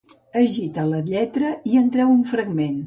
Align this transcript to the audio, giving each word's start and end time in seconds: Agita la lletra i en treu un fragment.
Agita 0.43 0.85
la 0.93 1.03
lletra 1.11 1.55
i 1.75 1.81
en 1.85 1.95
treu 1.97 2.19
un 2.19 2.29
fragment. 2.35 2.79